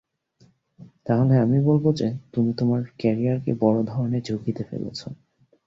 [1.05, 5.07] তাহলে আমি বলবো যে, তুমি তোমার ক্যারিয়ারকে বড় ধরনের ঝুঁকিতে ফেলছো।